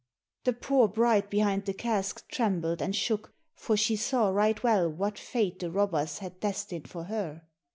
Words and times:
The 0.45 0.53
poor 0.53 0.87
bride 0.87 1.29
behind 1.29 1.65
the 1.65 1.75
cask 1.75 2.27
trembled 2.27 2.81
and 2.81 2.95
shook, 2.95 3.35
for 3.53 3.77
she 3.77 3.95
saw 3.95 4.29
right 4.29 4.63
well 4.63 4.89
what 4.89 5.19
fate 5.19 5.59
the 5.59 5.69
robbers 5.69 6.17
had 6.17 6.39
destined 6.39 6.89
for 6.89 7.03
her. 7.03 7.43